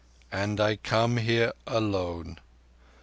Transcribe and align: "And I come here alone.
"And 0.31 0.59
I 0.59 0.77
come 0.77 1.17
here 1.17 1.53
alone. 1.67 2.39